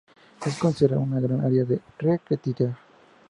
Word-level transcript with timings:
Es 0.47 0.57
considerada 0.57 0.99
un 0.99 1.21
gran 1.21 1.41
área 1.41 1.63
recreativa. 1.99 2.75